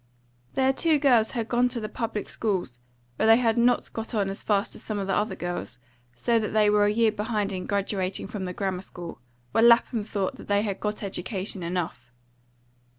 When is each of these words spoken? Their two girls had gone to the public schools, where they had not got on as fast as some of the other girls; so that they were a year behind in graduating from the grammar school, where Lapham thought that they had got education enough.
Their 0.55 0.73
two 0.73 0.97
girls 0.97 1.33
had 1.37 1.47
gone 1.47 1.69
to 1.69 1.79
the 1.79 1.87
public 1.87 2.27
schools, 2.27 2.79
where 3.17 3.27
they 3.27 3.37
had 3.37 3.55
not 3.55 3.93
got 3.93 4.15
on 4.15 4.31
as 4.31 4.41
fast 4.41 4.73
as 4.73 4.81
some 4.81 4.97
of 4.97 5.05
the 5.05 5.13
other 5.13 5.35
girls; 5.35 5.77
so 6.15 6.39
that 6.39 6.53
they 6.53 6.71
were 6.71 6.85
a 6.85 6.91
year 6.91 7.11
behind 7.11 7.53
in 7.53 7.67
graduating 7.67 8.25
from 8.25 8.45
the 8.45 8.53
grammar 8.53 8.81
school, 8.81 9.21
where 9.51 9.63
Lapham 9.63 10.01
thought 10.01 10.37
that 10.37 10.47
they 10.47 10.63
had 10.63 10.79
got 10.79 11.03
education 11.03 11.61
enough. 11.61 12.11